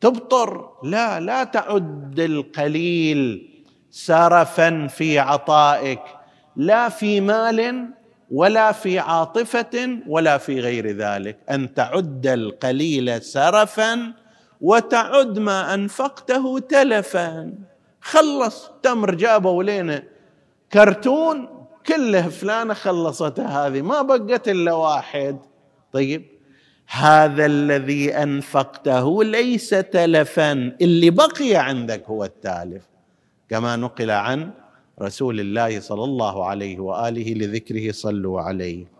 تبطر. 0.00 0.70
لا 0.82 1.20
لا 1.20 1.44
تعد 1.44 2.20
القليل 2.20 3.50
سرفا 3.90 4.86
في 4.86 5.18
عطائك 5.18 6.00
لا 6.56 6.88
في 6.88 7.20
مال 7.20 7.88
ولا 8.30 8.72
في 8.72 8.98
عاطفة 8.98 9.98
ولا 10.06 10.38
في 10.38 10.60
غير 10.60 10.96
ذلك. 10.96 11.38
أن 11.50 11.74
تعد 11.74 12.26
القليل 12.26 13.22
سرفا 13.22 14.12
وتعد 14.60 15.38
ما 15.38 15.74
أنفقته 15.74 16.58
تلفا. 16.58 17.54
خلص 18.00 18.70
تمر 18.82 19.14
جابوا 19.14 19.62
لنا 19.62 20.02
كرتون 20.72 21.53
كله 21.86 22.28
فلانة 22.28 22.74
خلصتها 22.74 23.66
هذه 23.66 23.82
ما 23.82 24.02
بقت 24.02 24.48
إلا 24.48 24.72
واحد. 24.72 25.38
طيب 25.92 26.24
هذا 26.88 27.46
الذي 27.46 28.14
أنفقته 28.14 29.24
ليس 29.24 29.70
تلفا 29.70 30.52
اللي 30.80 31.10
بقي 31.10 31.54
عندك 31.54 32.04
هو 32.06 32.24
التالف. 32.24 32.88
كما 33.48 33.76
نقل 33.76 34.10
عن 34.10 34.50
رسول 35.02 35.40
الله 35.40 35.80
صلى 35.80 36.04
الله 36.04 36.46
عليه 36.46 36.78
وآله 36.80 37.34
لذكره 37.34 37.92
صلوا 37.92 38.40
عليه. 38.40 38.93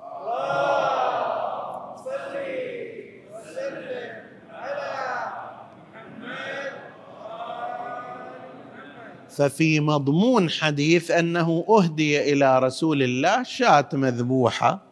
ففي 9.36 9.80
مضمون 9.80 10.50
حديث 10.50 11.10
أنه 11.10 11.64
أهدي 11.68 12.32
إلى 12.32 12.58
رسول 12.58 13.02
الله 13.02 13.42
شاة 13.42 13.88
مذبوحة 13.92 14.82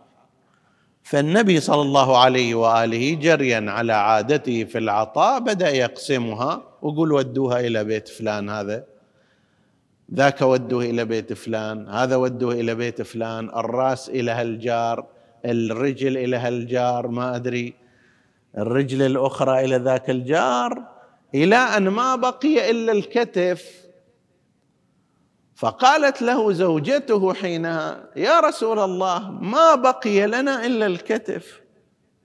فالنبي 1.02 1.61
صلى 1.61 1.83
الله 1.83 2.18
عليه 2.18 2.55
وآله 2.55 3.14
جريا 3.14 3.70
على 3.70 3.92
عادته 3.92 4.64
في 4.64 4.78
العطاء 4.78 5.40
بدأ 5.40 5.70
يقسمها 5.70 6.62
ويقول 6.83 7.12
ودوها 7.12 7.61
إلى 7.61 7.85
بيت 7.85 8.09
فلان 8.09 8.50
هذا 8.50 8.85
ذاك 10.14 10.42
ودوه 10.42 10.85
إلى 10.85 11.05
بيت 11.05 11.33
فلان 11.33 11.88
هذا 11.88 12.16
ودوه 12.16 12.52
إلى 12.55 12.74
بيت 12.74 13.02
فلان 13.02 13.48
الرأس 13.48 14.09
إلى 14.09 14.31
هالجار 14.31 15.07
الرجل 15.44 16.16
إلى 16.16 16.37
هالجار 16.37 17.09
ما 17.09 17.37
أدري 17.37 17.74
الرجل 18.59 19.02
الأخرى 19.02 19.64
إلى 19.64 19.76
ذاك 19.76 20.11
الجار 20.11 20.83
إلى 21.35 21.57
أن 21.57 21.88
ما 21.88 22.16
بقي 22.16 22.70
إلا 22.70 22.92
الكتف 22.92 23.82
فقالت 25.62 26.22
له 26.22 26.53
زوجته 26.53 27.35
حينها 27.35 28.05
يا 28.16 28.40
رسول 28.40 28.79
الله 28.79 29.31
ما 29.31 29.75
بقي 29.75 30.27
لنا 30.27 30.66
إلا 30.66 30.87
الكتف. 30.87 31.61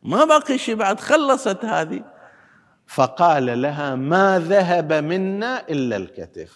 ما 0.04 0.26
بقي 0.26 0.58
شيء 0.58 0.76
بعد 0.76 1.00
خلصت 1.00 1.66
هذه. 1.66 2.04
فقال 2.88 3.62
لها 3.62 3.96
ما 3.96 4.40
ذهب 4.40 4.94
منا 4.94 5.64
إلا 5.70 5.98
الكتف. 5.98 6.52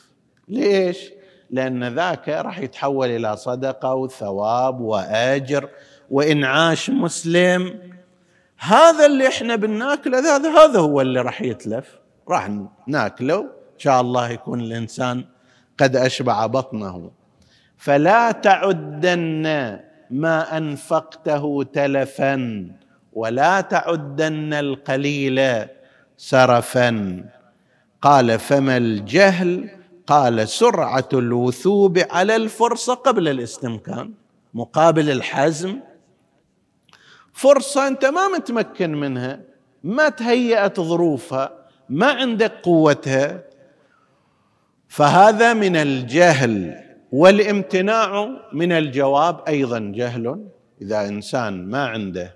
ليش؟ 0.48 1.12
لأن 1.50 1.96
ذاك 1.96 2.30
راح 2.30 2.60
يتحول 2.60 3.10
إلى 3.10 3.38
صدقة 3.38 3.94
وثواب 3.94 4.82
وأجر 4.82 5.70
وانعاش 6.10 6.90
مسلم 6.90 7.80
هذا 8.58 9.06
اللي 9.06 9.28
إحنا 9.28 9.56
بناكله 9.56 10.36
هذا 10.36 10.50
هذا 10.50 10.80
هو 10.80 11.02
اللي 11.02 11.22
راح 11.22 11.42
يتلف. 11.42 12.00
راح 12.30 12.50
ناكله 12.88 13.40
إن 13.40 13.80
شاء 13.80 14.02
الله 14.02 14.30
يكون 14.30 14.62
الإنسان 14.62 15.26
قد 15.82 15.96
أشبع 15.96 16.46
بطنه. 16.46 17.12
فلا 17.78 18.32
تعدن 18.32 19.46
ما 20.12 20.58
أنفقته 20.58 21.64
تلفا 21.74 22.68
ولا 23.14 23.62
تعدن 23.62 24.54
القليل 24.54 25.66
سرفا. 26.18 27.24
قال 28.02 28.40
فما 28.40 28.78
الجهل؟ 28.78 29.70
قال 30.08 30.50
سرعة 30.50 31.10
الوثوب 31.14 32.00
على 32.12 32.36
الفرصه 32.36 32.94
قبل 32.94 33.28
الاستمكان 33.28 34.14
مقابل 34.54 35.12
الحزم. 35.12 35.80
فرصة 37.34 37.88
أنت 37.88 38.06
ما 38.06 38.28
متمكن 38.28 38.92
منها 38.92 39.40
ما 39.84 40.10
تهيأت 40.10 40.80
ظروفها 40.80 41.52
ما 41.90 42.08
عندك 42.12 42.54
قوتها. 42.64 43.51
فهذا 44.92 45.54
من 45.54 45.76
الجهل 45.76 46.84
والامتناع 47.12 48.30
من 48.54 48.72
الجواب 48.72 49.44
أيضا 49.48 49.80
جهل. 49.80 50.48
إذا 50.82 51.08
إنسان 51.08 51.66
ما 51.70 51.86
عنده 51.86 52.36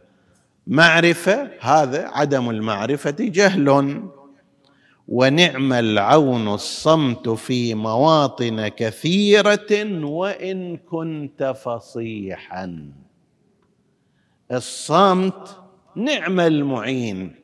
معرفة 0.67 1.49
هذا 1.59 2.07
عدم 2.07 2.49
المعرفة 2.49 3.15
جهل. 3.19 3.99
ونعم 5.07 5.73
العون 5.73 6.47
الصمت 6.47 7.29
في 7.29 7.73
مواطن 7.73 8.67
كثيرة 8.67 10.03
وإن 10.05 10.77
كنت 10.77 11.53
فصيحا. 11.63 12.89
الصمت 14.51 15.57
نعم 15.95 16.39
المعين. 16.39 17.35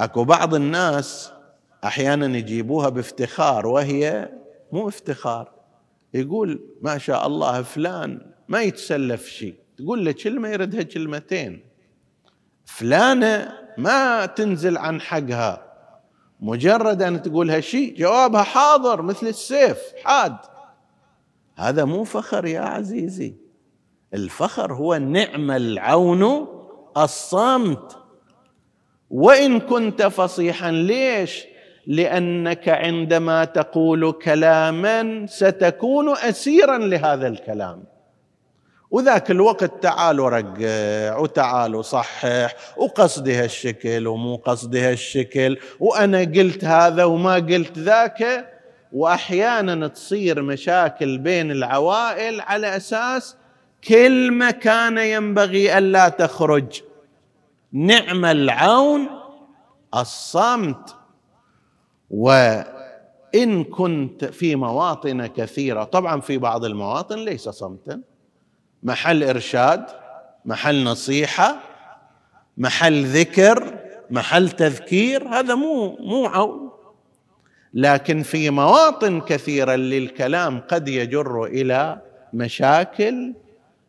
أكو 0.00 0.24
بعض 0.24 0.54
الناس 0.54 1.32
أحيانا 1.84 2.38
يجيبوها 2.38 2.88
بافتخار 2.88 3.66
وهي 3.66 4.28
مو 4.72 4.88
افتخار. 4.88 5.52
يقول 6.14 6.60
ما 6.82 6.98
شاء 6.98 7.26
الله 7.26 7.62
فلان 7.62 8.32
ما 8.48 8.62
يتسلف 8.62 9.26
شيء. 9.26 9.54
تقول 9.78 10.04
له 10.04 10.12
كلمة 10.12 10.48
يردها 10.48 10.82
كلمتين. 10.82 11.64
فلانة 12.64 13.52
ما 13.78 14.26
تنزل 14.26 14.78
عن 14.78 15.00
حقها. 15.00 15.66
مجرد 16.40 17.02
أن 17.02 17.22
تقولها 17.22 17.60
شيء 17.60 17.96
جوابها 17.96 18.42
حاضر 18.42 19.02
مثل 19.02 19.26
السيف 19.26 19.78
حاد. 20.04 20.36
هذا 21.56 21.84
مو 21.84 22.04
فخر 22.04 22.46
يا 22.46 22.60
عزيزي. 22.60 23.34
الفخر 24.14 24.74
هو 24.74 24.96
نعم 24.96 25.50
العون 25.50 26.48
الصمت. 26.96 27.96
وإن 29.10 29.60
كنت 29.60 30.02
فصيحا 30.02 30.70
ليش 30.70 31.46
لأنك 31.86 32.68
عندما 32.68 33.44
تقول 33.44 34.12
كلاما 34.12 35.26
ستكون 35.26 36.16
أسيرا 36.16 36.78
لهذا 36.78 37.28
الكلام. 37.28 37.84
وذاك 38.90 39.30
الوقت 39.30 39.82
تعالوا 39.82 40.28
رجع 40.28 41.18
وتعالوا 41.18 41.82
صحح 41.82 42.54
وقصدي 42.76 43.34
هالشكل 43.34 44.06
ومو 44.06 44.36
قصدي 44.36 44.80
هالشكل 44.80 45.58
وأنا 45.80 46.18
قلت 46.18 46.64
هذا 46.64 47.04
وما 47.04 47.34
قلت 47.34 47.78
ذاك. 47.78 48.46
وأحيانا 48.92 49.88
تصير 49.88 50.42
مشاكل 50.42 51.18
بين 51.18 51.50
العوائل 51.50 52.40
على 52.40 52.76
أساس 52.76 53.36
كلمه 53.88 54.50
كان 54.50 54.98
ينبغي 54.98 55.78
الا 55.78 56.08
تخرج. 56.08 56.82
نعم 57.72 58.24
العون 58.24 59.08
الصمت. 59.94 60.96
وإن 62.10 63.64
كنت 63.64 64.24
في 64.24 64.56
مواطن 64.56 65.26
كثيرة 65.26 65.84
طبعا 65.84 66.20
في 66.20 66.38
بعض 66.38 66.64
المواطن 66.64 67.18
ليس 67.18 67.48
صمتا. 67.48 68.00
محل 68.82 69.24
إرشاد 69.24 69.84
محل 70.44 70.84
نصيحة 70.84 71.56
محل 72.58 73.04
ذكر 73.04 73.78
محل 74.10 74.50
تذكير 74.50 75.28
هذا 75.28 75.54
مو 75.54 75.96
مو 75.96 76.26
عون. 76.26 76.70
لكن 77.74 78.22
في 78.22 78.50
مواطن 78.50 79.20
كثيرة 79.20 79.74
للكلام 79.74 80.60
قد 80.60 80.88
يجر 80.88 81.44
إلى 81.44 81.98
مشاكل. 82.32 83.34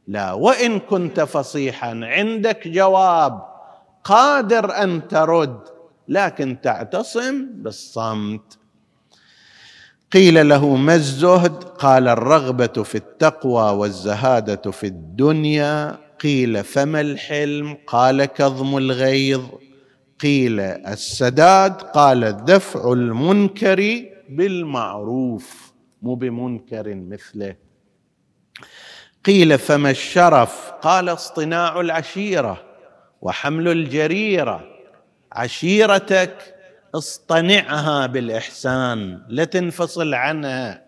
لا 0.07 0.33
وإن 0.33 0.79
كنت 0.79 1.19
فصيحا 1.19 1.99
عندك 2.03 2.67
جواب 2.67 3.41
قادر 4.03 4.83
أن 4.83 5.07
ترد 5.07 5.59
لكن 6.11 6.61
تعتصم 6.61 7.47
بالصمت. 7.51 8.57
قيل 10.11 10.49
له 10.49 10.75
ما 10.75 10.95
الزهد؟ 10.95 11.63
قال 11.63 12.07
الرغبة 12.07 12.83
في 12.83 12.95
التقوى 12.95 13.71
والزهادة 13.77 14.71
في 14.71 14.87
الدنيا. 14.87 15.97
قيل 16.19 16.63
فما 16.63 17.01
الحلم؟ 17.01 17.77
قال 17.87 18.25
كظم 18.25 18.77
الغيظ. 18.77 19.41
قيل 20.21 20.59
السداد؟ 20.59 21.81
قال 21.81 22.45
دفع 22.45 22.93
المنكر 22.93 24.05
بالمعروف 24.29 25.73
مو 26.01 26.15
بمنكر 26.15 26.95
مثله. 26.95 27.55
قيل 29.25 29.59
فما 29.59 29.89
الشرف؟ 29.89 30.71
قال 30.81 31.09
اصطناع 31.09 31.81
العشيرة 31.81 32.63
وحمل 33.21 33.67
الجريرة. 33.67 34.70
عشيرتك 35.31 36.55
اصطنعها 36.95 38.05
بالإحسان 38.05 39.21
لا 39.27 39.43
تنفصل 39.43 40.13
عنها. 40.13 40.81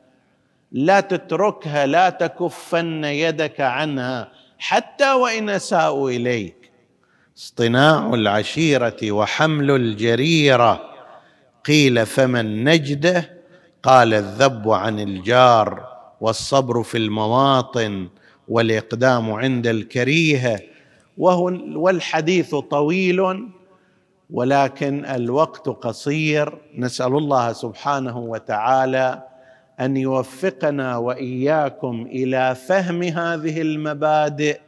لا 0.72 1.00
تتركها 1.00 1.86
لا 1.86 2.10
تكفن 2.10 3.04
يدك 3.04 3.62
عنها 3.62 4.32
حتى 4.60 5.14
وإن 5.14 5.50
اساءوا 5.50 6.10
إليك. 6.10 6.72
اصطناع 7.38 8.14
العشيرة 8.14 9.12
وحمل 9.12 9.72
الجريرة. 9.72 10.82
قيل 11.66 12.06
فمن 12.06 12.64
نجده؟ 12.64 13.44
قال 13.84 14.14
الذب 14.14 14.70
عن 14.70 15.00
الجار 15.00 15.88
والصبر 16.22 16.84
في 16.84 16.98
المواطن 16.98 18.10
والإقدام 18.48 19.32
عند 19.32 19.68
الكريهة. 19.68 20.60
والحديث 21.18 22.56
طويل 22.56 23.50
ولكن 24.34 25.06
الوقت 25.06 25.70
قصير. 25.70 26.58
نسأل 26.78 27.18
الله 27.18 27.54
سبحانه 27.54 28.18
وتعالى 28.18 29.24
أن 29.80 29.98
يوفقنا 29.98 30.98
وإياكم 30.98 31.96
إلى 32.12 32.56
فهم 32.56 33.04
هذه 33.04 33.62
المبادئ 33.62 34.60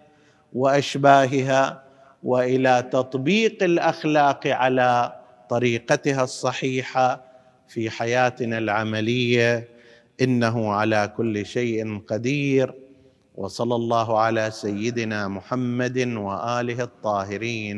وأشباهها 0.53 1.83
وإلى 2.23 2.89
تطبيق 2.91 3.63
الأخلاق 3.63 4.47
على 4.47 4.91
طريقتها 5.49 6.23
الصحيحة 6.23 7.21
في 7.67 7.89
حياتنا 7.89 8.57
العملية. 8.57 9.67
إنه 10.21 10.71
على 10.71 11.13
كل 11.17 11.45
شيء 11.45 11.99
قدير. 12.07 12.73
وصلى 13.35 13.75
الله 13.75 14.19
على 14.19 14.51
سيدنا 14.51 15.27
محمد 15.27 15.97
وآله 15.97 16.83
الطاهرين. 16.83 17.73